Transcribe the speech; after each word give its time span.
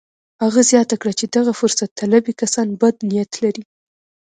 هغه 0.43 0.61
زياته 0.71 0.95
کړه 1.01 1.13
چې 1.19 1.25
دغه 1.35 1.51
فرصت 1.59 1.89
طلبي 1.99 2.33
کسان 2.41 2.67
بد 2.81 2.95
نيت 3.11 3.31
لري. 3.43 3.63